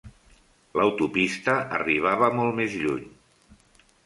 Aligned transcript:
L'autopista 0.79 1.57
arribava 1.79 2.31
molt 2.39 2.59
més 2.63 2.79
lluny. 2.87 3.05